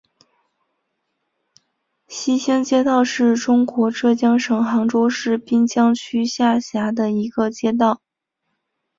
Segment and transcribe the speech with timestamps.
[2.07, 8.01] 西兴街道是中国浙江省杭州市滨江区下辖的一个街道。